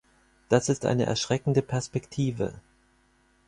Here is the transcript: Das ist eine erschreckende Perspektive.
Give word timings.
Das 0.49 0.67
ist 0.69 0.87
eine 0.87 1.05
erschreckende 1.05 1.61
Perspektive. 1.61 2.53